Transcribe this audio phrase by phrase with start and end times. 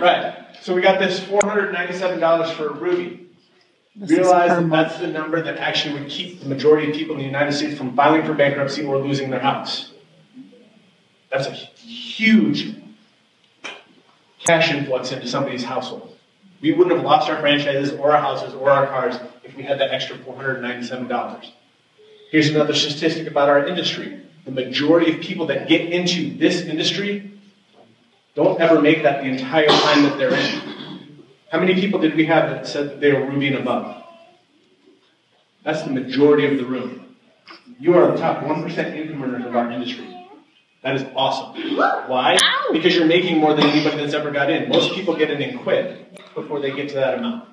[0.00, 0.46] Right.
[0.62, 3.28] So we got this $497 for a Ruby.
[3.96, 7.20] This Realize that that's the number that actually would keep the majority of people in
[7.20, 9.92] the United States from filing for bankruptcy or losing their house.
[11.30, 12.76] That's a huge
[14.44, 16.16] cash influx into somebody's household.
[16.60, 19.80] We wouldn't have lost our franchises or our houses or our cars if we had
[19.80, 21.52] that extra $497.
[22.30, 24.20] Here's another statistic about our industry.
[24.44, 27.39] The majority of people that get into this industry
[28.34, 30.80] don't ever make that the entire time that they're in.
[31.50, 34.04] How many people did we have that said that they were Ruby and above?
[35.64, 37.16] That's the majority of the room.
[37.78, 40.06] You are the top 1% income earners of our industry.
[40.82, 41.76] That is awesome.
[41.76, 42.38] Why?
[42.72, 44.68] Because you're making more than anybody that's ever got in.
[44.68, 47.48] Most people get in and quit before they get to that amount.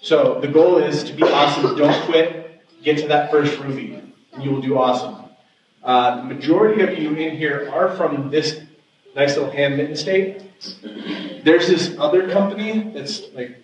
[0.00, 1.76] So the goal is to be awesome.
[1.76, 2.60] Don't quit.
[2.82, 4.00] Get to that first Ruby,
[4.32, 5.24] and you will do awesome.
[5.82, 8.60] Uh, the majority of you in here are from this
[9.16, 10.42] nice little hand mitten state.
[11.42, 13.62] There's this other company that's like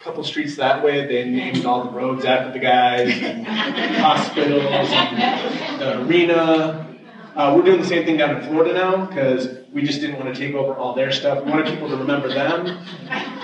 [0.00, 1.06] a couple streets that way.
[1.06, 3.46] They named all the roads after the guys, and
[3.96, 6.80] hospitals, and the arena.
[7.36, 10.32] Uh, we're doing the same thing down in Florida now because we just didn't want
[10.32, 11.44] to take over all their stuff.
[11.44, 12.64] We wanted people to remember them,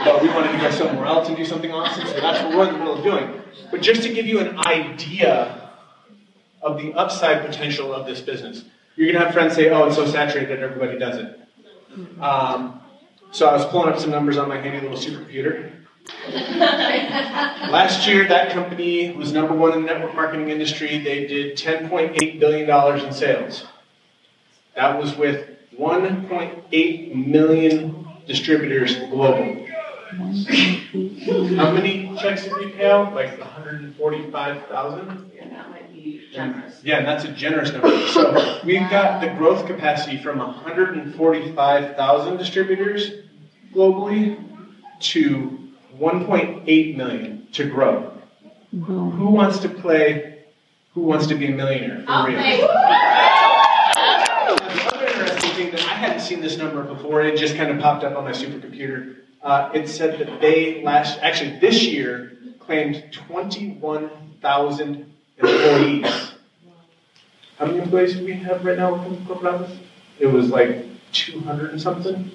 [0.04, 2.06] but we wanted to go somewhere else and do something awesome.
[2.06, 3.42] So that's what we're in the middle of doing.
[3.70, 5.72] But just to give you an idea
[6.62, 10.06] of the upside potential of this business, you're gonna have friends say, "Oh, it's so
[10.06, 11.40] saturated, that everybody does it."
[12.20, 12.80] Um,
[13.32, 15.72] so I was pulling up some numbers on my handy little supercomputer.
[16.28, 20.98] Last year, that company was number one in the network marketing industry.
[20.98, 23.64] They did $10.8 billion in sales.
[24.74, 29.68] That was with 1.8 million distributors globally.
[31.56, 33.14] How many checks did we pay out?
[33.14, 35.30] Like 145,000?
[36.00, 36.80] Yeah, be generous.
[36.84, 38.06] Yeah, and that's a generous number.
[38.08, 43.10] So we've got the growth capacity from 145,000 distributors
[43.74, 44.36] globally
[45.00, 45.58] to
[45.98, 48.12] 1.8 million to grow.
[48.72, 49.10] Boom.
[49.12, 50.44] Who wants to play?
[50.94, 52.38] Who wants to be a millionaire for I'll real?
[52.38, 52.60] pay.
[52.60, 52.66] The
[54.94, 58.04] other interesting thing that I hadn't seen this number before, it just kind of popped
[58.04, 59.16] up on my supercomputer.
[59.42, 65.06] Uh, it said that they last, actually this year, claimed 21,000
[65.42, 66.32] employees.
[67.58, 69.78] How many employees do we have right now within corporate office?
[70.18, 72.30] It was like 200 and something.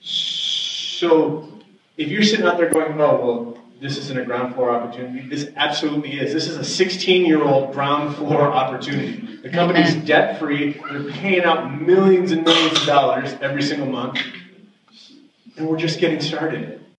[0.00, 1.52] So
[1.96, 5.50] if you're sitting out there going, oh, well, this isn't a ground floor opportunity, this
[5.56, 6.32] absolutely is.
[6.32, 9.38] This is a 16 year old ground floor opportunity.
[9.42, 14.18] The company's debt free, they're paying out millions and millions of dollars every single month,
[15.56, 16.83] and we're just getting started.